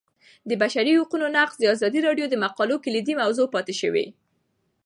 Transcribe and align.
د 0.49 0.51
بشري 0.61 0.93
حقونو 1.01 1.25
نقض 1.37 1.55
د 1.59 1.63
ازادي 1.73 1.99
راډیو 2.07 2.25
د 2.29 2.35
مقالو 2.43 2.75
کلیدي 2.85 3.13
موضوع 3.21 3.47
پاتې 3.55 3.73
شوی. 3.81 4.05